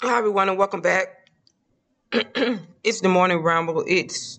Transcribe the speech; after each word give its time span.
Hi, 0.00 0.16
everyone, 0.16 0.48
and 0.48 0.56
welcome 0.56 0.80
back. 0.80 1.28
it's 2.12 3.00
the 3.00 3.08
morning 3.08 3.38
ramble. 3.38 3.82
It's 3.84 4.38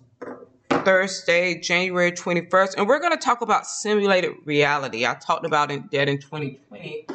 Thursday, 0.69 1.59
January 1.59 2.13
21st, 2.13 2.75
and 2.77 2.87
we're 2.87 2.99
going 2.99 3.11
to 3.11 3.17
talk 3.17 3.41
about 3.41 3.67
simulated 3.67 4.35
reality. 4.45 5.05
I 5.05 5.15
talked 5.15 5.45
about 5.45 5.69
it, 5.69 5.91
that 5.91 6.07
in 6.07 6.17
2020 6.17 7.07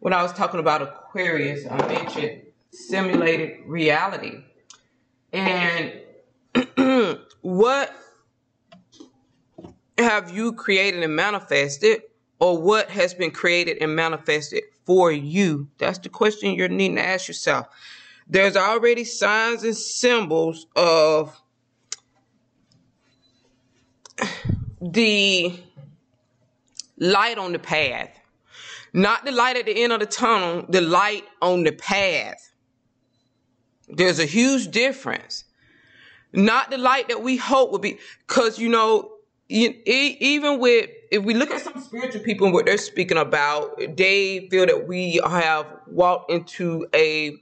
when 0.00 0.14
I 0.14 0.22
was 0.22 0.32
talking 0.32 0.58
about 0.58 0.80
Aquarius. 0.80 1.66
I 1.70 1.86
mentioned 1.86 2.40
simulated 2.70 3.58
reality. 3.66 4.42
And 5.34 5.92
what 7.42 7.94
have 9.98 10.34
you 10.34 10.54
created 10.54 11.02
and 11.02 11.14
manifested, 11.14 12.04
or 12.38 12.56
what 12.56 12.88
has 12.88 13.12
been 13.12 13.32
created 13.32 13.82
and 13.82 13.94
manifested 13.94 14.62
for 14.84 15.12
you? 15.12 15.68
That's 15.78 15.98
the 15.98 16.08
question 16.08 16.54
you're 16.54 16.68
needing 16.68 16.96
to 16.96 17.04
ask 17.04 17.28
yourself. 17.28 17.66
There's 18.28 18.56
already 18.56 19.04
signs 19.04 19.64
and 19.64 19.76
symbols 19.76 20.66
of 20.76 21.40
the 24.80 25.54
light 26.98 27.38
on 27.38 27.52
the 27.52 27.58
path. 27.58 28.10
Not 28.92 29.24
the 29.24 29.32
light 29.32 29.56
at 29.56 29.66
the 29.66 29.82
end 29.82 29.92
of 29.92 30.00
the 30.00 30.06
tunnel, 30.06 30.66
the 30.68 30.80
light 30.80 31.24
on 31.40 31.64
the 31.64 31.72
path. 31.72 32.52
There's 33.88 34.18
a 34.18 34.26
huge 34.26 34.70
difference. 34.70 35.44
Not 36.32 36.70
the 36.70 36.78
light 36.78 37.08
that 37.08 37.22
we 37.22 37.36
hope 37.36 37.72
would 37.72 37.82
be, 37.82 37.98
because 38.26 38.58
you 38.58 38.68
know, 38.68 39.11
even 39.52 40.58
with 40.58 40.90
if 41.10 41.22
we 41.24 41.34
look 41.34 41.50
at 41.50 41.60
some 41.60 41.80
spiritual 41.80 42.22
people 42.22 42.46
and 42.46 42.54
what 42.54 42.64
they're 42.64 42.78
speaking 42.78 43.18
about, 43.18 43.78
they 43.96 44.48
feel 44.50 44.66
that 44.66 44.88
we 44.88 45.20
have 45.24 45.66
walked 45.86 46.30
into 46.30 46.86
a 46.94 47.36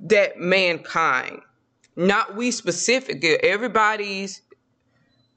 that 0.00 0.38
mankind, 0.38 1.40
not 1.96 2.34
we 2.36 2.50
specific. 2.50 3.24
Everybody's 3.24 4.42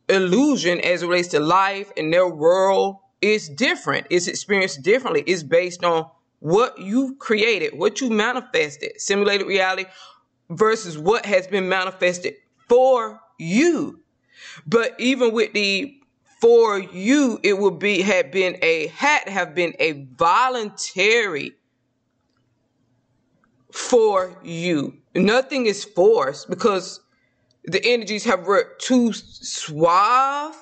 illusion 0.10 0.80
as 0.82 1.04
it 1.04 1.08
relates 1.08 1.30
to 1.30 1.40
life 1.40 1.92
and 1.96 2.12
their 2.12 2.28
world 2.28 2.98
is 3.22 3.48
different. 3.48 4.08
It's 4.10 4.28
experienced 4.28 4.82
differently. 4.82 5.24
It's 5.28 5.44
based 5.44 5.84
on 5.84 6.10
what 6.40 6.80
you 6.80 7.16
created, 7.20 7.78
what 7.78 8.02
you 8.02 8.10
manifested, 8.10 9.00
simulated 9.00 9.46
reality 9.46 9.86
versus 10.50 10.98
what 10.98 11.26
has 11.28 11.46
been 11.46 11.70
manifested 11.70 12.34
for 12.68 13.20
you. 13.38 14.00
But 14.66 15.00
even 15.00 15.34
with 15.34 15.54
the 15.54 16.01
for 16.42 16.80
you, 16.80 17.40
it 17.44 17.58
would 17.58 17.80
be 17.80 18.02
had 18.02 18.32
been 18.32 18.58
a 18.62 18.88
had 18.88 19.30
have 19.30 19.56
been 19.56 19.74
a 19.80 20.08
voluntary 20.18 21.54
for 23.72 24.36
you. 24.44 24.98
Nothing 25.16 25.68
is 25.68 25.84
forced 25.84 26.50
because 26.50 27.00
the 27.64 27.86
energies 27.86 28.24
have 28.24 28.48
worked 28.48 28.82
too 28.82 29.14
suavely, 29.14 30.56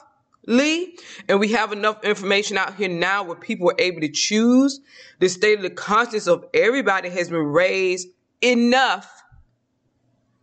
and 1.27 1.39
we 1.39 1.47
have 1.49 1.71
enough 1.71 2.03
information 2.03 2.57
out 2.57 2.75
here 2.75 2.89
now 2.89 3.23
where 3.23 3.37
people 3.37 3.69
are 3.69 3.79
able 3.79 4.01
to 4.01 4.09
choose. 4.09 4.81
The 5.19 5.29
state 5.29 5.57
of 5.57 5.63
the 5.63 5.69
conscience 5.69 6.27
of 6.27 6.45
everybody 6.53 7.09
has 7.09 7.29
been 7.29 7.39
raised 7.39 8.09
enough, 8.41 9.09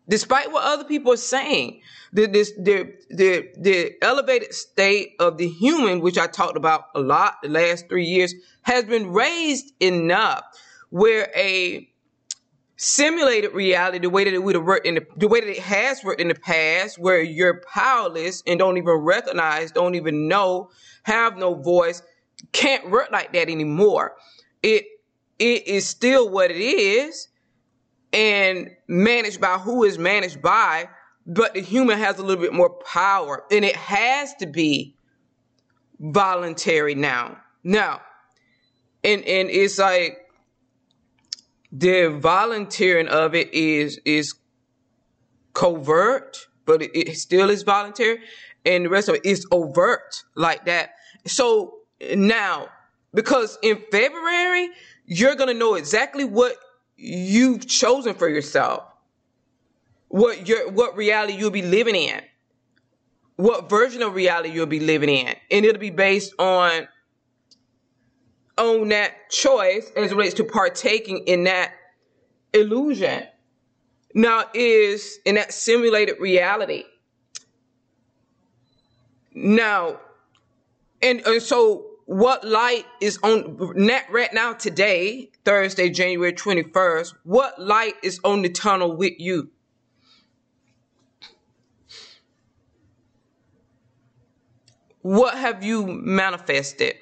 despite 0.08 0.52
what 0.52 0.64
other 0.64 0.84
people 0.84 1.12
are 1.12 1.18
saying. 1.18 1.80
The, 2.12 2.26
this, 2.26 2.52
the, 2.52 2.94
the, 3.10 3.48
the 3.58 3.92
elevated 4.02 4.54
state 4.54 5.14
of 5.18 5.38
the 5.38 5.48
human, 5.48 6.00
which 6.00 6.18
I 6.18 6.26
talked 6.26 6.56
about 6.56 6.84
a 6.94 7.00
lot 7.00 7.36
the 7.42 7.48
last 7.48 7.88
three 7.88 8.06
years, 8.06 8.34
has 8.62 8.84
been 8.84 9.12
raised 9.12 9.72
enough 9.80 10.44
where 10.90 11.30
a 11.36 11.88
simulated 12.76 13.52
reality 13.54 13.98
the 13.98 14.10
way 14.10 14.24
that 14.24 14.34
it 14.34 14.42
would 14.42 14.54
have 14.54 14.64
worked 14.64 14.86
in 14.86 14.96
the, 14.96 15.06
the 15.16 15.28
way 15.28 15.40
that 15.40 15.48
it 15.48 15.58
has 15.58 16.04
worked 16.04 16.20
in 16.20 16.28
the 16.28 16.34
past 16.34 16.98
where 16.98 17.22
you're 17.22 17.62
powerless 17.72 18.42
and 18.46 18.58
don't 18.58 18.76
even 18.76 18.94
recognize 18.96 19.72
don't 19.72 19.94
even 19.94 20.28
know 20.28 20.68
have 21.04 21.38
no 21.38 21.54
voice 21.54 22.02
can't 22.52 22.90
work 22.90 23.10
like 23.10 23.32
that 23.32 23.48
anymore 23.48 24.14
it 24.62 24.84
it 25.38 25.66
is 25.66 25.88
still 25.88 26.28
what 26.28 26.50
it 26.50 26.58
is 26.60 27.28
and 28.16 28.70
managed 28.88 29.40
by 29.40 29.58
who 29.58 29.84
is 29.84 29.98
managed 29.98 30.42
by 30.42 30.88
but 31.26 31.54
the 31.54 31.60
human 31.60 31.98
has 31.98 32.18
a 32.18 32.22
little 32.22 32.42
bit 32.42 32.52
more 32.52 32.70
power 32.70 33.44
and 33.50 33.64
it 33.64 33.76
has 33.76 34.34
to 34.34 34.46
be 34.46 34.96
voluntary 36.00 36.94
now 36.94 37.36
now 37.62 38.00
and 39.04 39.22
and 39.24 39.50
it's 39.50 39.78
like 39.78 40.26
the 41.72 42.08
volunteering 42.08 43.08
of 43.08 43.34
it 43.34 43.52
is 43.52 44.00
is 44.04 44.34
covert, 45.52 46.46
but 46.64 46.82
it, 46.82 46.90
it 46.94 47.16
still 47.16 47.50
is 47.50 47.62
voluntary, 47.62 48.18
and 48.64 48.84
the 48.84 48.88
rest 48.88 49.08
of 49.08 49.16
it 49.16 49.24
is 49.24 49.46
overt 49.52 50.22
like 50.34 50.64
that. 50.66 50.90
So 51.26 51.78
now, 52.14 52.68
because 53.14 53.58
in 53.62 53.82
February 53.90 54.70
you're 55.08 55.36
gonna 55.36 55.54
know 55.54 55.76
exactly 55.76 56.24
what 56.24 56.56
you've 56.96 57.66
chosen 57.66 58.14
for 58.14 58.28
yourself, 58.28 58.84
what 60.08 60.48
your 60.48 60.70
what 60.70 60.96
reality 60.96 61.34
you'll 61.34 61.50
be 61.50 61.62
living 61.62 61.96
in, 61.96 62.20
what 63.36 63.68
version 63.68 64.02
of 64.02 64.14
reality 64.14 64.50
you'll 64.50 64.66
be 64.66 64.80
living 64.80 65.08
in, 65.08 65.34
and 65.50 65.64
it'll 65.64 65.80
be 65.80 65.90
based 65.90 66.34
on 66.38 66.88
on 68.58 68.88
that 68.88 69.30
choice 69.30 69.90
as 69.96 70.12
relates 70.12 70.34
to 70.34 70.44
partaking 70.44 71.18
in 71.26 71.44
that 71.44 71.72
illusion. 72.52 73.24
Now 74.14 74.44
is 74.54 75.18
in 75.26 75.34
that 75.34 75.52
simulated 75.52 76.18
reality. 76.18 76.84
Now, 79.34 80.00
and, 81.02 81.20
and 81.26 81.42
so 81.42 81.95
what 82.06 82.44
light 82.44 82.86
is 83.00 83.18
on 83.22 83.72
net 83.74 84.06
right 84.10 84.32
now 84.32 84.52
today, 84.52 85.30
Thursday, 85.44 85.90
January 85.90 86.32
21st, 86.32 87.14
what 87.24 87.60
light 87.60 87.94
is 88.02 88.20
on 88.24 88.42
the 88.42 88.48
tunnel 88.48 88.96
with 88.96 89.14
you? 89.18 89.50
What 95.02 95.36
have 95.36 95.62
you 95.62 95.86
manifested? 95.86 96.96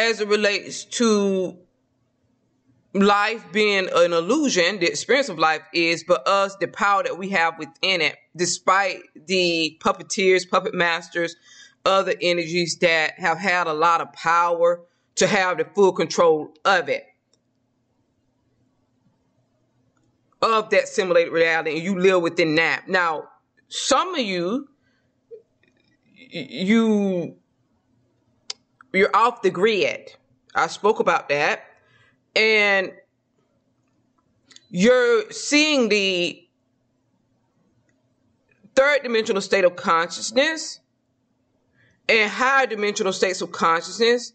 as 0.00 0.18
it 0.18 0.28
relates 0.28 0.84
to 0.84 1.58
life 2.92 3.44
being 3.52 3.88
an 3.94 4.12
illusion, 4.12 4.80
the 4.80 4.88
experience 4.88 5.28
of 5.28 5.38
life 5.38 5.62
is, 5.72 6.04
but 6.06 6.26
us, 6.26 6.56
the 6.56 6.66
power 6.66 7.02
that 7.02 7.18
we 7.18 7.28
have 7.30 7.58
within 7.58 8.00
it, 8.00 8.16
despite 8.36 9.02
the 9.26 9.78
puppeteers, 9.80 10.48
puppet 10.48 10.74
masters, 10.74 11.36
other 11.84 12.14
energies 12.20 12.76
that 12.80 13.18
have 13.18 13.38
had 13.38 13.66
a 13.66 13.72
lot 13.72 14.00
of 14.00 14.12
power 14.12 14.82
to 15.16 15.26
have 15.26 15.58
the 15.58 15.64
full 15.74 15.92
control 15.92 16.52
of 16.64 16.88
it. 16.88 17.04
Of 20.42 20.70
that 20.70 20.88
simulated 20.88 21.32
reality, 21.32 21.72
and 21.76 21.82
you 21.82 21.98
live 21.98 22.22
within 22.22 22.54
that. 22.54 22.88
Now, 22.88 23.28
some 23.68 24.14
of 24.14 24.20
you, 24.20 24.68
you 26.16 27.36
you're 28.92 29.14
off 29.14 29.42
the 29.42 29.50
grid. 29.50 30.12
I 30.54 30.66
spoke 30.66 30.98
about 30.98 31.28
that. 31.28 31.69
And 32.34 32.92
you're 34.70 35.30
seeing 35.30 35.88
the 35.88 36.46
third 38.74 39.02
dimensional 39.02 39.42
state 39.42 39.64
of 39.64 39.76
consciousness 39.76 40.80
and 42.08 42.30
higher 42.30 42.66
dimensional 42.66 43.12
states 43.12 43.40
of 43.40 43.52
consciousness 43.52 44.32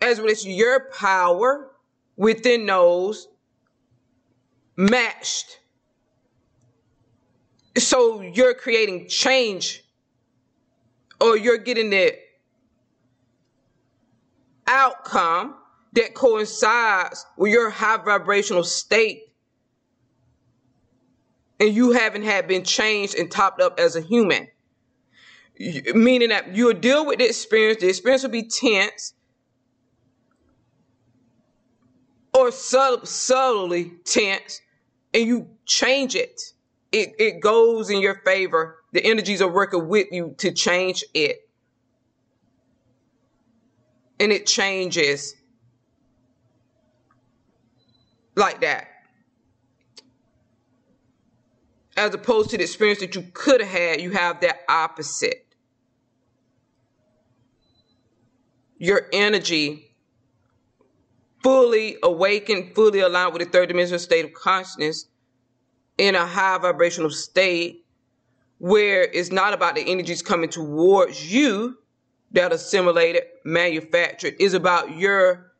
as 0.00 0.20
relates 0.20 0.44
to 0.44 0.50
your 0.50 0.90
power 0.90 1.70
within 2.16 2.66
those 2.66 3.28
matched. 4.76 5.60
So 7.76 8.20
you're 8.20 8.54
creating 8.54 9.08
change 9.08 9.84
or 11.20 11.36
you're 11.36 11.58
getting 11.58 11.90
the 11.90 12.16
outcome 14.68 15.54
that 15.94 16.14
coincides 16.14 17.26
with 17.36 17.50
your 17.50 17.70
high 17.70 17.96
vibrational 17.96 18.62
state. 18.62 19.22
And 21.58 21.74
you 21.74 21.92
haven't 21.92 22.22
had 22.22 22.46
been 22.46 22.62
changed 22.62 23.16
and 23.16 23.30
topped 23.30 23.60
up 23.60 23.80
as 23.80 23.96
a 23.96 24.00
human. 24.00 24.46
Meaning 25.92 26.28
that 26.28 26.54
you'll 26.54 26.74
deal 26.74 27.04
with 27.04 27.18
the 27.18 27.24
experience. 27.24 27.80
The 27.80 27.88
experience 27.88 28.22
will 28.22 28.30
be 28.30 28.44
tense. 28.44 29.14
Or 32.32 32.52
sub- 32.52 33.08
subtly 33.08 33.94
tense. 34.04 34.60
And 35.12 35.26
you 35.26 35.48
change 35.66 36.14
it. 36.14 36.40
It, 36.92 37.14
it 37.18 37.40
goes 37.40 37.90
in 37.90 38.00
your 38.00 38.20
favor. 38.24 38.76
The 38.92 39.04
energies 39.04 39.42
are 39.42 39.50
working 39.50 39.88
with 39.88 40.06
you 40.12 40.36
to 40.38 40.52
change 40.52 41.04
it. 41.12 41.47
And 44.20 44.32
it 44.32 44.46
changes 44.46 45.34
like 48.34 48.60
that. 48.60 48.88
As 51.96 52.14
opposed 52.14 52.50
to 52.50 52.56
the 52.56 52.62
experience 52.62 53.00
that 53.00 53.14
you 53.14 53.26
could 53.32 53.60
have 53.60 53.70
had, 53.70 54.00
you 54.00 54.12
have 54.12 54.40
that 54.40 54.60
opposite. 54.68 55.44
Your 58.78 59.08
energy 59.12 59.96
fully 61.42 61.96
awakened, 62.02 62.74
fully 62.74 63.00
aligned 63.00 63.32
with 63.32 63.42
the 63.42 63.48
third 63.50 63.68
dimensional 63.68 63.98
state 63.98 64.24
of 64.24 64.32
consciousness 64.32 65.06
in 65.96 66.14
a 66.14 66.24
high 66.24 66.58
vibrational 66.58 67.10
state 67.10 67.84
where 68.58 69.02
it's 69.02 69.30
not 69.30 69.52
about 69.52 69.74
the 69.74 69.82
energies 69.82 70.22
coming 70.22 70.48
towards 70.48 71.32
you 71.32 71.76
that 72.32 72.52
assimilated, 72.52 73.22
manufactured, 73.44 74.34
is 74.38 74.54
about 74.54 74.96
your 74.96 75.52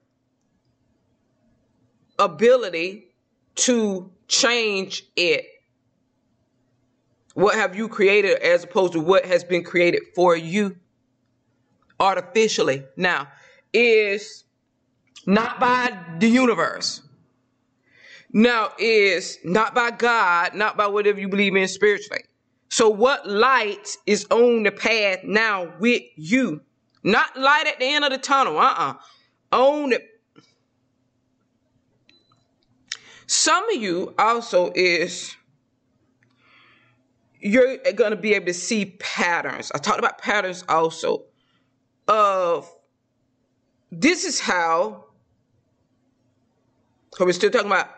ability 2.18 3.06
to 3.54 4.10
change 4.26 5.04
it. 5.16 5.46
What 7.34 7.54
have 7.54 7.76
you 7.76 7.88
created 7.88 8.38
as 8.38 8.64
opposed 8.64 8.92
to 8.94 9.00
what 9.00 9.24
has 9.24 9.44
been 9.44 9.62
created 9.62 10.02
for 10.14 10.36
you 10.36 10.76
artificially? 12.00 12.84
Now, 12.96 13.28
is 13.72 14.44
not 15.26 15.60
by 15.60 15.96
the 16.18 16.28
universe. 16.28 17.02
Now, 18.32 18.72
is 18.78 19.38
not 19.44 19.74
by 19.74 19.90
God, 19.90 20.54
not 20.54 20.76
by 20.76 20.86
whatever 20.88 21.20
you 21.20 21.28
believe 21.28 21.54
in 21.56 21.68
spiritually. 21.68 22.24
So, 22.78 22.88
what 22.88 23.28
light 23.28 23.96
is 24.06 24.24
on 24.30 24.62
the 24.62 24.70
path 24.70 25.24
now 25.24 25.72
with 25.80 26.02
you? 26.14 26.60
Not 27.02 27.36
light 27.36 27.66
at 27.66 27.80
the 27.80 27.86
end 27.86 28.04
of 28.04 28.12
the 28.12 28.18
tunnel, 28.18 28.56
uh 28.56 28.66
uh-uh. 28.66 28.94
uh. 29.50 29.56
On 29.56 29.94
Some 33.26 33.68
of 33.68 33.82
you 33.82 34.14
also 34.16 34.70
is 34.76 35.34
you're 37.40 37.78
going 37.96 38.12
to 38.12 38.16
be 38.16 38.34
able 38.34 38.46
to 38.46 38.54
see 38.54 38.96
patterns. 39.00 39.72
I 39.74 39.78
talked 39.78 39.98
about 39.98 40.18
patterns 40.18 40.62
also 40.68 41.24
of 42.06 42.72
this 43.90 44.24
is 44.24 44.38
how 44.38 45.06
we're 47.18 47.32
still 47.32 47.50
talking 47.50 47.72
about 47.72 47.90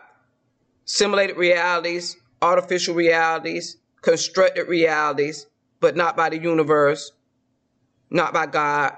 simulated 0.85 1.37
realities, 1.37 2.17
artificial 2.41 2.95
realities, 2.95 3.77
constructed 4.01 4.67
realities, 4.67 5.47
but 5.79 5.95
not 5.95 6.15
by 6.17 6.29
the 6.29 6.37
universe, 6.37 7.11
not 8.09 8.33
by 8.33 8.45
God, 8.45 8.95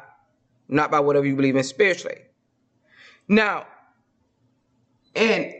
not 0.67 0.91
by 0.91 0.99
whatever 0.99 1.25
you 1.25 1.35
believe 1.35 1.55
in 1.55 1.63
spiritually. 1.63 2.21
Now, 3.27 3.67
and 5.15 5.53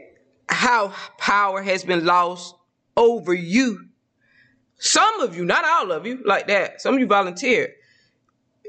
how 0.50 0.94
power 1.18 1.62
has 1.62 1.84
been 1.84 2.06
lost 2.06 2.56
over 2.98 3.34
you. 3.34 3.88
Some 4.78 5.22
of 5.22 5.36
you, 5.36 5.46
not 5.46 5.64
all 5.66 5.92
of 5.92 6.06
you, 6.06 6.22
like 6.26 6.48
that. 6.48 6.82
Some 6.82 6.96
of 6.96 7.00
you 7.00 7.08
volunteer. 7.08 7.74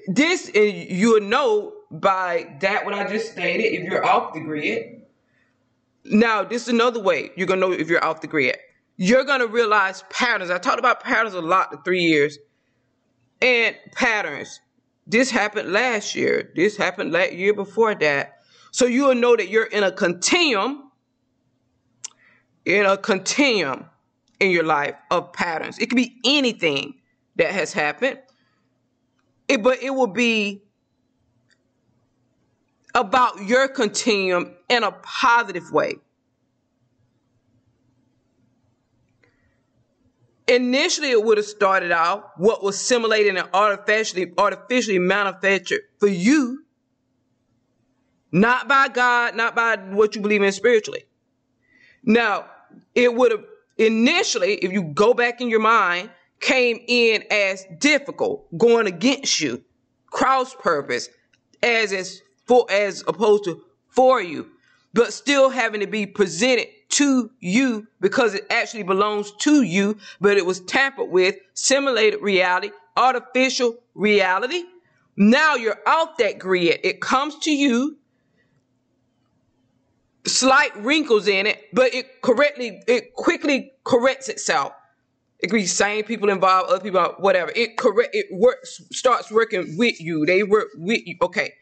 This 0.07 0.51
you'll 0.55 1.21
know 1.21 1.73
by 1.91 2.57
that 2.61 2.85
what 2.85 2.95
I 2.95 3.09
just 3.11 3.33
stated 3.33 3.73
if 3.73 3.85
you're 3.91 4.05
off 4.05 4.35
the 4.35 4.41
grid. 4.41 5.03
Now, 6.05 6.45
this 6.45 6.63
is 6.63 6.69
another 6.69 7.01
way 7.01 7.31
you're 7.37 7.47
gonna 7.47 7.61
know 7.61 7.73
if 7.73 7.89
you're 7.89 8.05
off 8.05 8.21
the 8.21 8.27
grid. 8.27 8.57
You're 8.97 9.25
gonna 9.25 9.47
realize 9.47 10.05
patterns. 10.11 10.51
I 10.51 10.59
talked 10.59 10.79
about 10.79 11.03
patterns 11.03 11.35
a 11.35 11.41
lot 11.41 11.73
in 11.73 11.83
three 11.83 12.03
years. 12.03 12.39
And 13.43 13.77
patterns. 13.93 14.61
This 15.07 15.31
happened 15.31 15.73
last 15.73 16.15
year. 16.15 16.51
This 16.55 16.77
happened 16.77 17.13
last 17.13 17.33
year 17.33 17.53
before 17.53 17.95
that. 17.97 18.39
So 18.71 18.87
you'll 18.87 19.15
know 19.15 19.37
that 19.37 19.49
you're 19.49 19.67
in 19.67 19.83
a 19.83 19.93
continuum 19.93 20.85
in 22.65 22.87
a 22.87 22.97
continuum 22.97 23.87
in 24.41 24.51
your 24.51 24.65
life 24.65 24.95
of 25.11 25.33
patterns. 25.33 25.79
It 25.79 25.91
could 25.91 25.97
be 25.97 26.19
anything 26.25 26.95
that 27.37 27.51
has 27.51 27.73
happened, 27.73 28.19
it, 29.49 29.63
but 29.63 29.83
it 29.83 29.91
will 29.91 30.07
be 30.07 30.63
about 32.95 33.43
your 33.43 33.69
continuum 33.69 34.55
in 34.69 34.85
a 34.85 34.93
positive 34.93 35.71
way. 35.73 35.95
Initially, 40.47 41.11
it 41.11 41.23
would 41.25 41.39
have 41.39 41.47
started 41.47 41.91
out 41.91 42.39
what 42.39 42.63
was 42.63 42.79
simulated 42.79 43.37
and 43.37 43.49
artificially, 43.55 44.33
artificially 44.37 44.99
manufactured 44.99 45.81
for 45.99 46.07
you, 46.07 46.65
not 48.31 48.69
by 48.69 48.89
God, 48.89 49.37
not 49.37 49.55
by 49.55 49.77
what 49.77 50.15
you 50.15 50.21
believe 50.21 50.43
in 50.43 50.53
spiritually. 50.53 51.05
Now, 52.03 52.47
it 52.95 53.15
would 53.15 53.33
have 53.33 53.45
initially, 53.79 54.55
if 54.55 54.73
you 54.73 54.83
go 54.83 55.15
back 55.15 55.41
in 55.41 55.49
your 55.49 55.61
mind, 55.61 56.11
came 56.41 56.79
in 56.87 57.25
as 57.31 57.65
difficult, 57.79 58.47
going 58.59 58.87
against 58.87 59.41
you, 59.41 59.65
cross 60.11 60.55
purpose, 60.55 61.09
as 61.63 61.93
as 61.93 62.21
for 62.47 62.71
as 62.71 63.03
opposed 63.09 63.45
to 63.45 63.63
for 63.89 64.21
you, 64.21 64.51
but 64.93 65.15
still 65.15 65.49
having 65.49 65.81
to 65.81 65.87
be 65.87 66.05
presented 66.05 66.67
to 66.95 67.31
you 67.41 67.87
because 68.01 68.35
it 68.35 68.47
actually 68.51 68.83
belongs 68.83 69.33
to 69.41 69.63
you, 69.63 69.99
but 70.21 70.37
it 70.37 70.47
was 70.47 70.61
tampered 70.61 71.11
with, 71.11 71.37
simulated 71.55 72.21
reality, 72.21 72.71
artificial 72.97 73.77
reality. 73.95 74.63
Now 75.17 75.55
you're 75.55 75.81
off 75.87 76.17
that 76.19 76.39
grid. 76.39 76.81
It 76.83 77.01
comes 77.01 77.39
to 77.41 77.51
you 77.51 77.99
slight 80.27 80.75
wrinkles 80.77 81.29
in 81.29 81.47
it, 81.47 81.63
but 81.73 81.95
it 81.95 82.23
correctly, 82.23 82.83
it 82.87 83.15
quickly 83.15 83.73
corrects 83.85 84.29
itself. 84.29 84.73
It 85.41 85.49
could 85.49 85.57
be 85.57 85.67
same 85.67 86.05
people 86.05 86.31
involved, 86.31 86.71
other 86.71 86.81
people, 86.81 87.15
whatever. 87.19 87.53
It 87.55 87.77
correct, 87.77 88.15
it 88.15 88.27
works, 88.33 88.81
starts 88.93 89.31
working 89.31 89.77
with 89.77 90.01
you. 90.01 90.25
They 90.25 90.43
work 90.43 90.69
with 90.77 91.07
you. 91.07 91.17
Okay, 91.21 91.53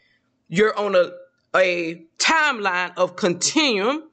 you're 0.49 0.79
on 0.79 0.95
a 0.95 1.11
a 1.55 2.07
timeline 2.19 2.93
of 2.97 3.17
continuum, 3.17 4.05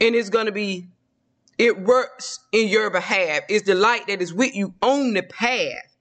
and 0.00 0.14
it's 0.14 0.30
gonna 0.30 0.52
be, 0.52 0.88
it 1.58 1.80
works 1.80 2.40
in 2.52 2.68
your 2.68 2.90
behalf. 2.90 3.42
It's 3.48 3.66
the 3.66 3.74
light 3.74 4.06
that 4.06 4.22
is 4.22 4.32
with 4.32 4.54
you 4.54 4.74
on 4.80 5.14
the 5.14 5.22
path. 5.22 5.96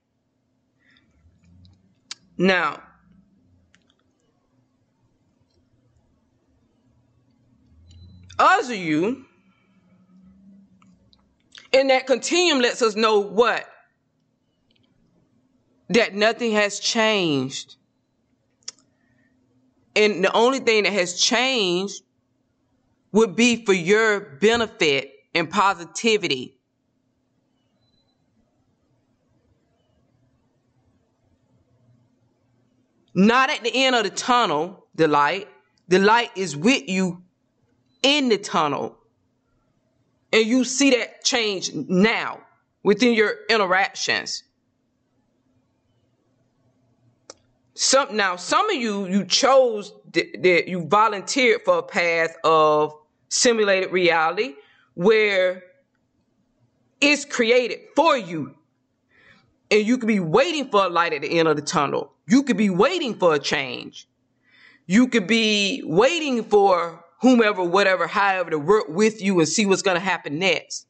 Now, 2.38 2.84
Us 8.40 8.70
you, 8.70 9.26
and 11.74 11.90
that 11.90 12.06
continuum 12.06 12.62
lets 12.62 12.82
us 12.82 12.96
know 12.96 13.20
what? 13.20 13.66
That 15.90 16.14
nothing 16.14 16.52
has 16.52 16.80
changed. 16.80 17.76
And 19.96 20.24
the 20.24 20.32
only 20.34 20.60
thing 20.60 20.84
that 20.84 20.94
has 20.94 21.20
changed 21.20 22.04
would 23.12 23.36
be 23.36 23.66
for 23.66 23.74
your 23.74 24.20
benefit 24.20 25.12
and 25.34 25.50
positivity. 25.50 26.58
Not 33.14 33.50
at 33.50 33.64
the 33.64 33.72
end 33.74 33.96
of 33.96 34.04
the 34.04 34.12
tunnel, 34.12 34.86
the 34.94 35.08
light. 35.08 35.48
The 35.88 36.00
light 36.00 36.32
is 36.36 36.56
with 36.56 36.88
you 36.88 37.24
in 38.04 38.30
the 38.30 38.38
tunnel. 38.38 38.98
And 40.32 40.46
you 40.46 40.64
see 40.64 40.92
that 40.92 41.24
change 41.24 41.74
now 41.74 42.42
within 42.84 43.14
your 43.14 43.34
interactions. 43.50 44.44
Some 47.78 48.18
now 48.18 48.38
some 48.38 48.68
of 48.72 48.76
you 48.76 49.06
you 49.06 49.24
chose 49.24 49.94
that 50.14 50.68
you 50.68 50.88
volunteered 50.88 51.62
for 51.64 51.78
a 51.78 51.84
path 51.84 52.36
of 52.44 52.92
simulated 53.30 53.92
reality 53.92 54.56
where 54.96 55.64
it's 57.00 57.24
created 57.24 57.82
for 57.96 58.18
you. 58.18 58.56
And 59.70 59.86
you 59.86 60.00
could 60.00 60.08
be 60.08 60.20
waiting 60.20 60.72
for 60.72 60.86
a 60.86 60.90
light 60.90 61.14
at 61.14 61.22
the 61.22 61.38
end 61.38 61.48
of 61.48 61.56
the 61.56 61.62
tunnel. 61.62 62.14
You 62.28 62.42
could 62.42 62.58
be 62.58 62.72
waiting 62.72 63.14
for 63.14 63.36
a 63.36 63.40
change. 63.40 64.08
You 64.88 65.08
could 65.08 65.28
be 65.28 65.84
waiting 65.86 66.46
for 66.46 67.06
whomever, 67.22 67.64
whatever, 67.64 68.08
however, 68.08 68.50
to 68.50 68.58
work 68.58 68.86
with 68.88 69.22
you 69.22 69.38
and 69.38 69.48
see 69.48 69.68
what's 69.68 69.84
going 69.84 69.98
to 69.98 70.04
happen 70.04 70.40
next. 70.40 70.88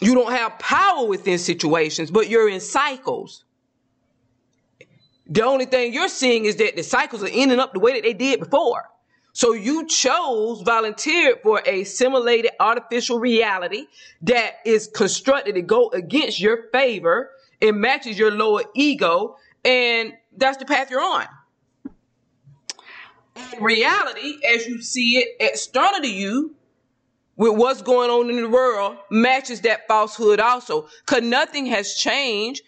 You 0.00 0.14
don't 0.14 0.32
have 0.32 0.56
power 0.60 1.04
within 1.04 1.38
situations, 1.38 2.12
but 2.12 2.28
you're 2.28 2.48
in 2.48 2.60
cycles. 2.60 3.44
The 5.26 5.42
only 5.42 5.64
thing 5.64 5.92
you're 5.92 6.08
seeing 6.08 6.44
is 6.44 6.56
that 6.56 6.76
the 6.76 6.82
cycles 6.82 7.22
are 7.22 7.30
ending 7.32 7.58
up 7.58 7.72
the 7.72 7.80
way 7.80 7.94
that 7.94 8.02
they 8.02 8.12
did 8.12 8.40
before. 8.40 8.84
So 9.32 9.52
you 9.52 9.86
chose, 9.86 10.62
volunteered 10.62 11.40
for 11.42 11.60
a 11.66 11.84
simulated 11.84 12.52
artificial 12.60 13.18
reality 13.18 13.86
that 14.22 14.54
is 14.64 14.86
constructed 14.86 15.56
to 15.56 15.62
go 15.62 15.90
against 15.90 16.38
your 16.40 16.68
favor. 16.70 17.30
It 17.60 17.74
matches 17.74 18.18
your 18.18 18.30
lower 18.30 18.62
ego. 18.74 19.36
And 19.64 20.12
that's 20.36 20.58
the 20.58 20.66
path 20.66 20.90
you're 20.90 21.00
on. 21.00 21.26
And 23.34 23.64
reality, 23.64 24.36
as 24.54 24.66
you 24.66 24.80
see 24.82 25.16
it 25.18 25.36
external 25.40 26.00
to 26.00 26.10
you, 26.10 26.54
with 27.36 27.56
what's 27.56 27.82
going 27.82 28.10
on 28.10 28.30
in 28.30 28.36
the 28.36 28.48
world, 28.48 28.96
matches 29.10 29.62
that 29.62 29.88
falsehood 29.88 30.38
also. 30.38 30.86
Because 31.04 31.22
nothing 31.22 31.66
has 31.66 31.94
changed 31.94 32.62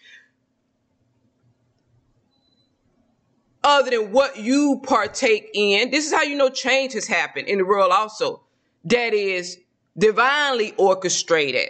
other 3.67 3.91
than 3.91 4.11
what 4.13 4.37
you 4.37 4.79
partake 4.83 5.49
in. 5.53 5.91
This 5.91 6.07
is 6.07 6.13
how 6.13 6.23
you 6.23 6.37
know 6.37 6.49
change 6.49 6.93
has 6.93 7.05
happened 7.05 7.49
in 7.49 7.57
the 7.57 7.65
world 7.65 7.91
also. 7.91 8.41
That 8.85 9.13
is 9.13 9.59
divinely 9.97 10.73
orchestrated, 10.77 11.69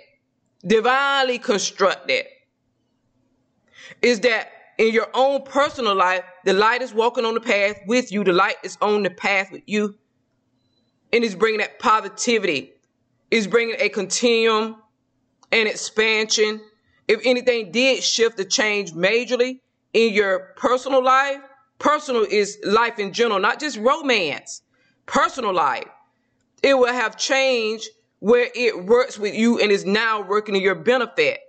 divinely 0.65 1.39
constructed. 1.39 2.25
Is 4.03 4.19
that 4.19 4.51
in 4.77 4.93
your 4.93 5.07
own 5.15 5.41
personal 5.41 5.95
life, 5.95 6.23
the 6.45 6.53
light 6.53 6.83
is 6.83 6.93
walking 6.93 7.25
on 7.25 7.33
the 7.33 7.39
path 7.39 7.77
with 7.87 8.11
you, 8.11 8.23
the 8.23 8.31
light 8.31 8.57
is 8.63 8.77
on 8.79 9.01
the 9.01 9.09
path 9.09 9.51
with 9.51 9.63
you, 9.65 9.95
and 11.11 11.23
it's 11.23 11.33
bringing 11.33 11.61
that 11.61 11.79
positivity, 11.79 12.73
it's 13.31 13.47
bringing 13.47 13.75
a 13.79 13.89
continuum 13.89 14.75
and 15.51 15.67
expansion. 15.67 16.61
If 17.07 17.21
anything 17.25 17.71
did 17.71 18.03
shift 18.03 18.39
or 18.39 18.43
change 18.43 18.91
majorly 18.91 19.61
in 19.93 20.13
your 20.13 20.53
personal 20.57 21.03
life, 21.03 21.41
personal 21.79 22.23
is 22.23 22.59
life 22.63 22.99
in 22.99 23.13
general, 23.13 23.39
not 23.39 23.59
just 23.59 23.77
romance, 23.77 24.61
personal 25.05 25.53
life. 25.53 25.87
It 26.63 26.77
will 26.77 26.91
have 26.91 27.17
changed 27.17 27.89
where 28.19 28.49
it 28.55 28.85
works 28.85 29.19
with 29.19 29.35
you 29.35 29.59
and 29.59 29.71
is 29.71 29.85
now 29.85 30.21
working 30.21 30.55
to 30.55 30.61
your 30.61 30.75
benefit. 30.75 31.39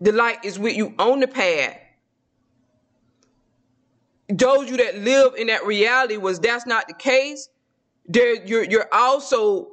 The 0.00 0.12
light 0.12 0.44
is 0.44 0.58
with 0.58 0.76
you 0.76 0.94
on 0.98 1.20
the 1.20 1.28
path. 1.28 1.76
Those 4.28 4.68
you 4.68 4.76
that 4.76 4.98
live 4.98 5.34
in 5.36 5.46
that 5.46 5.64
reality 5.64 6.16
was 6.16 6.38
that's 6.38 6.66
not 6.66 6.86
the 6.86 6.94
case. 6.94 7.48
There, 8.06 8.44
you're 8.44 8.64
you're 8.64 8.88
also 8.92 9.70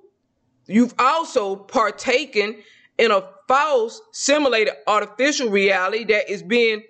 you've 0.67 0.93
also 0.97 1.55
partaken 1.55 2.57
in 2.97 3.11
a 3.11 3.27
false, 3.47 4.01
simulated, 4.11 4.73
artificial 4.87 5.49
reality 5.49 6.05
that 6.05 6.29
is 6.29 6.41
being 6.41 6.83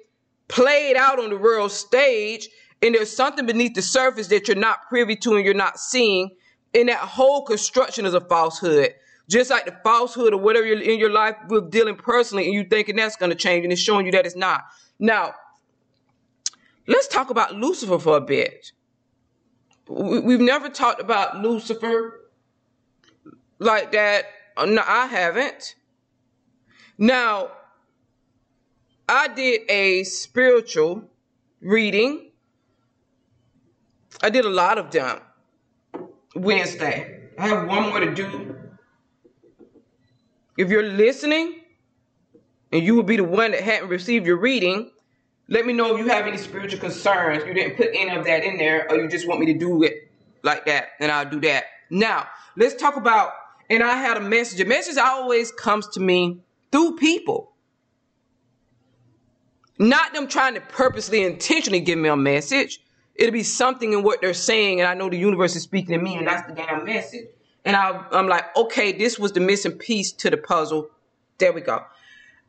played 0.47 0.95
out 0.95 1.19
on 1.19 1.29
the 1.29 1.37
world 1.37 1.71
stage, 1.71 2.49
and 2.81 2.95
there's 2.95 3.15
something 3.15 3.45
beneath 3.45 3.73
the 3.73 3.81
surface 3.81 4.27
that 4.27 4.47
you're 4.47 4.57
not 4.57 4.87
privy 4.89 5.15
to 5.17 5.35
and 5.35 5.45
you're 5.45 5.53
not 5.53 5.79
seeing. 5.79 6.31
And 6.73 6.89
that 6.89 6.99
whole 6.99 7.43
construction 7.45 8.05
is 8.05 8.13
a 8.13 8.21
falsehood. 8.21 8.93
Just 9.27 9.49
like 9.49 9.65
the 9.65 9.75
falsehood 9.83 10.33
or 10.33 10.39
whatever 10.39 10.67
you're 10.67 10.81
in 10.81 10.99
your 10.99 11.09
life 11.09 11.35
with 11.47 11.71
dealing 11.71 11.95
personally, 11.95 12.45
and 12.45 12.53
you 12.53 12.63
thinking 12.63 12.95
that's 12.95 13.15
going 13.15 13.31
to 13.31 13.35
change, 13.35 13.63
and 13.63 13.71
it's 13.71 13.81
showing 13.81 14.05
you 14.05 14.11
that 14.11 14.25
it's 14.25 14.35
not. 14.35 14.65
Now, 14.99 15.33
let's 16.87 17.07
talk 17.07 17.29
about 17.31 17.55
Lucifer 17.55 17.97
for 17.97 18.17
a 18.17 18.21
bit. 18.21 18.71
We've 19.87 20.39
never 20.39 20.69
talked 20.69 21.01
about 21.01 21.41
Lucifer 21.41 22.29
like 23.59 23.91
that. 23.93 24.25
No, 24.57 24.83
I 24.85 25.07
haven't. 25.07 25.75
Now, 26.97 27.51
I 29.07 29.27
did 29.27 29.61
a 29.69 30.03
spiritual 30.03 31.03
reading. 31.61 32.31
I 34.21 34.29
did 34.29 34.45
a 34.45 34.49
lot 34.49 34.77
of 34.77 34.91
them 34.91 35.19
Wednesday. 36.35 37.29
I 37.37 37.47
have 37.47 37.67
one 37.67 37.89
more 37.89 37.99
to 37.99 38.13
do 38.15 38.55
if 40.57 40.69
you're 40.69 40.83
listening 40.83 41.61
and 42.71 42.83
you 42.83 42.95
will 42.95 43.03
be 43.03 43.17
the 43.17 43.23
one 43.23 43.51
that 43.51 43.61
hadn't 43.61 43.89
received 43.89 44.25
your 44.25 44.37
reading, 44.37 44.91
let 45.47 45.65
me 45.65 45.73
know 45.73 45.95
if 45.95 45.99
you 46.03 46.09
have 46.09 46.25
any 46.25 46.37
spiritual 46.37 46.79
concerns. 46.79 47.43
You 47.45 47.53
didn't 47.53 47.77
put 47.77 47.89
any 47.93 48.15
of 48.15 48.25
that 48.25 48.43
in 48.43 48.57
there, 48.57 48.89
or 48.89 48.97
you 48.97 49.07
just 49.07 49.27
want 49.27 49.39
me 49.39 49.45
to 49.47 49.53
do 49.53 49.83
it 49.83 50.11
like 50.43 50.65
that, 50.65 50.89
and 50.99 51.11
I'll 51.11 51.29
do 51.29 51.39
that. 51.41 51.65
Now, 51.89 52.27
let's 52.57 52.75
talk 52.75 52.95
about, 52.97 53.31
and 53.69 53.83
I 53.83 53.95
had 53.97 54.17
a 54.17 54.21
message. 54.21 54.59
A 54.59 54.65
message 54.65 54.97
always 54.97 55.51
comes 55.51 55.87
to 55.89 55.99
me 55.99 56.39
through 56.71 56.95
people. 56.95 57.51
Not 59.77 60.13
them 60.13 60.27
trying 60.27 60.53
to 60.53 60.61
purposely, 60.61 61.23
intentionally 61.23 61.81
give 61.81 61.99
me 61.99 62.09
a 62.09 62.15
message. 62.15 62.81
It'll 63.15 63.33
be 63.33 63.43
something 63.43 63.93
in 63.93 64.03
what 64.03 64.21
they're 64.21 64.33
saying, 64.33 64.81
and 64.81 64.89
I 64.89 64.93
know 64.93 65.09
the 65.09 65.17
universe 65.17 65.55
is 65.55 65.63
speaking 65.63 65.97
to 65.97 66.03
me, 66.03 66.15
and 66.15 66.27
that's 66.27 66.47
the 66.47 66.55
damn 66.55 66.85
message. 66.85 67.27
And 67.63 67.75
I, 67.75 68.05
I'm 68.11 68.27
like, 68.27 68.55
okay, 68.55 68.91
this 68.91 69.17
was 69.17 69.31
the 69.31 69.39
missing 69.39 69.73
piece 69.73 70.11
to 70.13 70.29
the 70.29 70.37
puzzle. 70.37 70.89
There 71.37 71.51
we 71.51 71.61
go. 71.61 71.83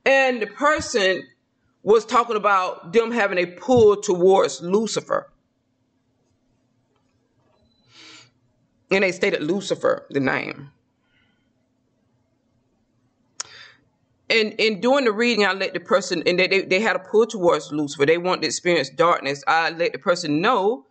And 0.04 0.40
the 0.42 0.46
person 0.46 1.24
was 1.82 2.04
talking 2.04 2.36
about 2.36 2.92
them 2.92 3.10
having 3.12 3.38
a 3.38 3.46
pull 3.46 3.96
towards 3.96 4.60
Lucifer. 4.60 5.30
And 8.90 9.02
they 9.02 9.12
stated 9.12 9.42
Lucifer, 9.42 10.06
the 10.10 10.20
name. 10.20 10.70
And 14.28 14.54
in 14.54 14.80
doing 14.80 15.04
the 15.04 15.12
reading, 15.12 15.46
I 15.46 15.52
let 15.52 15.72
the 15.72 15.80
person, 15.80 16.22
and 16.26 16.38
they, 16.38 16.48
they, 16.48 16.62
they 16.62 16.80
had 16.80 16.96
a 16.96 16.98
pull 16.98 17.26
towards 17.26 17.70
Lucifer. 17.70 18.06
They 18.06 18.18
wanted 18.18 18.42
to 18.42 18.46
experience 18.48 18.90
darkness. 18.90 19.44
I 19.46 19.70
let 19.70 19.92
the 19.92 19.98
person 19.98 20.40
know 20.40 20.86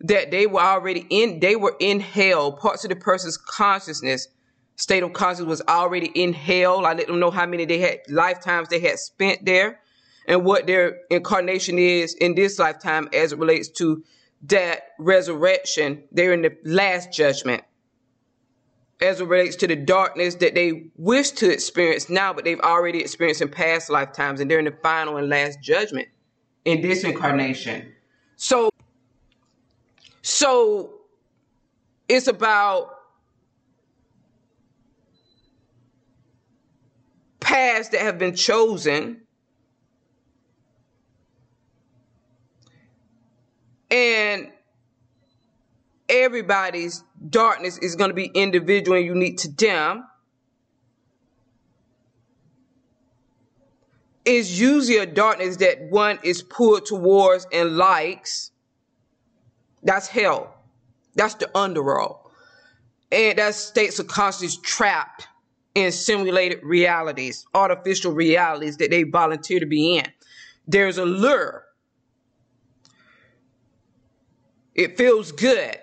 that 0.00 0.30
they 0.30 0.46
were 0.46 0.60
already 0.60 1.06
in 1.08 1.40
they 1.40 1.56
were 1.56 1.76
in 1.80 2.00
hell 2.00 2.52
parts 2.52 2.84
of 2.84 2.90
the 2.90 2.96
person's 2.96 3.36
consciousness 3.36 4.28
state 4.76 5.02
of 5.02 5.12
consciousness 5.12 5.48
was 5.48 5.62
already 5.68 6.06
in 6.14 6.32
hell 6.32 6.84
i 6.84 6.92
let 6.92 7.06
them 7.06 7.20
know 7.20 7.30
how 7.30 7.46
many 7.46 7.64
they 7.64 7.78
had 7.78 8.00
lifetimes 8.08 8.68
they 8.68 8.80
had 8.80 8.98
spent 8.98 9.44
there 9.44 9.80
and 10.26 10.44
what 10.44 10.66
their 10.66 10.98
incarnation 11.10 11.78
is 11.78 12.14
in 12.14 12.34
this 12.34 12.58
lifetime 12.58 13.08
as 13.14 13.32
it 13.32 13.38
relates 13.38 13.68
to 13.68 14.02
that 14.42 14.88
resurrection 14.98 16.02
they're 16.12 16.32
in 16.32 16.42
the 16.42 16.56
last 16.64 17.12
judgment 17.12 17.62
as 19.00 19.20
it 19.20 19.26
relates 19.26 19.56
to 19.56 19.66
the 19.66 19.76
darkness 19.76 20.36
that 20.36 20.54
they 20.54 20.90
wish 20.96 21.30
to 21.32 21.50
experience 21.50 22.08
now 22.08 22.32
but 22.32 22.44
they've 22.44 22.60
already 22.60 23.00
experienced 23.00 23.42
in 23.42 23.48
past 23.48 23.90
lifetimes 23.90 24.40
and 24.40 24.50
they're 24.50 24.58
in 24.58 24.64
the 24.64 24.76
final 24.82 25.16
and 25.16 25.28
last 25.28 25.60
judgment 25.60 26.08
in 26.64 26.80
this 26.80 27.04
incarnation 27.04 27.92
so 28.36 28.70
so 30.22 30.90
it's 32.08 32.28
about 32.28 32.94
paths 37.44 37.90
that 37.90 38.00
have 38.00 38.18
been 38.18 38.34
chosen. 38.34 39.20
And 43.90 44.50
everybody's 46.08 47.04
darkness 47.28 47.78
is 47.78 47.96
going 47.96 48.10
to 48.10 48.14
be 48.14 48.26
individual 48.26 48.96
and 48.96 49.06
unique 49.06 49.38
to 49.38 49.50
them. 49.50 50.06
Is 54.24 54.58
usually 54.58 54.98
a 54.98 55.06
darkness 55.06 55.56
that 55.56 55.90
one 55.90 56.18
is 56.22 56.42
pulled 56.42 56.86
towards 56.86 57.46
and 57.52 57.76
likes 57.76 58.52
that's 59.84 60.08
hell. 60.08 60.54
That's 61.14 61.34
the 61.34 61.56
underworld. 61.56 62.16
And 63.12 63.38
that 63.38 63.54
states 63.54 63.98
of 63.98 64.08
consciousness 64.08 64.56
trapped 64.56 65.28
in 65.74 65.92
simulated 65.92 66.60
realities, 66.62 67.46
artificial 67.54 68.12
realities 68.12 68.78
that 68.78 68.90
they 68.90 69.02
volunteer 69.02 69.60
to 69.60 69.66
be 69.66 69.98
in. 69.98 70.06
There's 70.66 70.98
a 70.98 71.04
lure. 71.04 71.64
It 74.74 74.96
feels 74.96 75.30
good. 75.30 75.76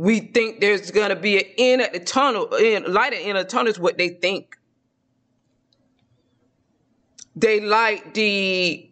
We 0.00 0.20
think 0.20 0.62
there's 0.62 0.90
gonna 0.90 1.14
be 1.14 1.36
an 1.36 1.44
end 1.58 1.82
at 1.82 1.92
the 1.92 2.00
tunnel, 2.00 2.54
in 2.54 2.90
light 2.90 3.12
at 3.12 3.18
the 3.18 3.26
end 3.26 3.36
of 3.36 3.44
the 3.44 3.50
tunnel 3.50 3.68
is 3.68 3.78
what 3.78 3.98
they 3.98 4.08
think. 4.08 4.56
They 7.36 7.60
like 7.60 8.14
the 8.14 8.90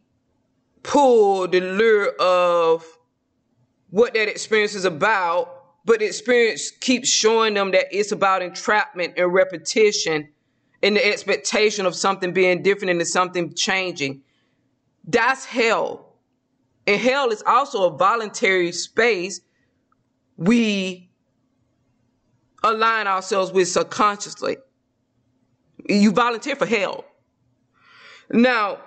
pull, 0.83 1.49
the 1.49 1.63
lure 1.63 2.11
of 2.21 2.85
what 3.89 4.13
that 4.13 4.29
experience 4.29 4.75
is 4.75 4.85
about, 4.85 5.63
but 5.87 6.01
the 6.01 6.05
experience 6.05 6.71
keeps 6.71 7.09
showing 7.09 7.55
them 7.55 7.71
that 7.71 7.87
it's 7.91 8.13
about 8.13 8.43
entrapment 8.43 9.15
and 9.17 9.33
repetition 9.33 10.29
and 10.83 10.95
the 10.95 11.07
expectation 11.07 11.87
of 11.87 11.95
something 11.95 12.35
being 12.35 12.63
different 12.63 12.91
and 12.91 13.09
something 13.09 13.55
changing. 13.55 14.21
That's 15.05 15.47
hell. 15.47 16.13
And 16.87 17.01
hell 17.01 17.31
is 17.31 17.43
also 17.47 17.87
a 17.87 17.97
voluntary 17.97 18.73
space 18.73 19.41
we 20.39 21.11
align 22.65 23.07
ourselves 23.09 23.53
with 23.53 23.69
subconsciously. 23.69 24.59
You 25.89 26.13
volunteer 26.13 26.57
for 26.57 26.67
hell. 26.67 27.05
Now, 28.31 28.79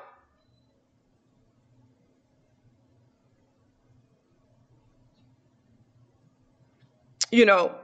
you 7.32 7.46
know, 7.46 7.76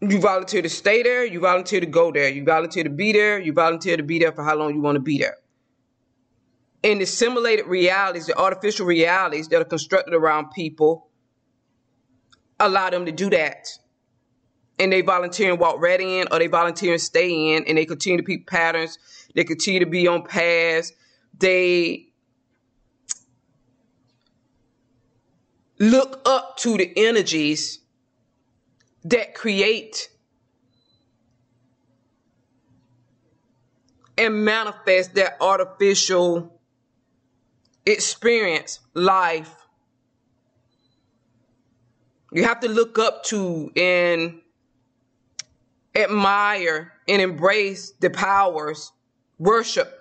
you 0.00 0.20
volunteer 0.20 0.62
to 0.62 0.68
stay 0.68 1.02
there, 1.02 1.24
you 1.24 1.40
volunteer 1.40 1.80
to 1.80 1.86
go 1.86 2.12
there, 2.12 2.28
you 2.28 2.44
volunteer 2.44 2.84
to 2.84 2.90
be 2.90 3.12
there, 3.12 3.40
you 3.40 3.52
volunteer 3.52 3.96
to 3.96 4.02
be 4.02 4.18
there 4.18 4.32
for 4.32 4.44
how 4.44 4.56
long 4.56 4.74
you 4.74 4.80
want 4.80 4.96
to 4.96 5.00
be 5.00 5.18
there. 5.18 5.36
in 6.82 6.98
the 6.98 7.06
simulated 7.06 7.66
realities, 7.66 8.26
the 8.26 8.38
artificial 8.38 8.86
realities 8.86 9.48
that 9.48 9.60
are 9.60 9.66
constructed 9.66 10.14
around 10.14 10.50
people, 10.52 11.07
allow 12.60 12.90
them 12.90 13.06
to 13.06 13.12
do 13.12 13.30
that. 13.30 13.68
And 14.78 14.92
they 14.92 15.00
volunteer 15.00 15.50
and 15.50 15.58
walk 15.58 15.80
right 15.80 16.00
in, 16.00 16.28
or 16.30 16.38
they 16.38 16.46
volunteer 16.46 16.92
and 16.92 17.00
stay 17.00 17.56
in, 17.56 17.64
and 17.64 17.76
they 17.76 17.84
continue 17.84 18.18
to 18.18 18.22
peep 18.22 18.46
patterns. 18.46 18.98
They 19.34 19.44
continue 19.44 19.80
to 19.80 19.86
be 19.86 20.06
on 20.06 20.22
paths. 20.24 20.92
They 21.36 22.08
look 25.78 26.20
up 26.24 26.56
to 26.58 26.76
the 26.76 26.92
energies 26.96 27.80
that 29.04 29.34
create 29.34 30.08
and 34.16 34.44
manifest 34.44 35.14
that 35.14 35.36
artificial 35.40 36.60
experience, 37.86 38.80
life. 38.94 39.54
You 42.32 42.44
have 42.44 42.60
to 42.60 42.68
look 42.68 42.98
up 42.98 43.24
to 43.24 43.70
and 43.76 44.40
admire 45.94 46.92
and 47.08 47.22
embrace 47.22 47.92
the 48.00 48.10
powers, 48.10 48.92
worship. 49.38 49.94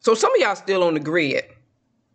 So 0.00 0.14
some 0.14 0.34
of 0.34 0.40
y'all 0.40 0.56
still 0.56 0.82
on 0.82 0.94
the 0.94 1.00
grid. 1.00 1.44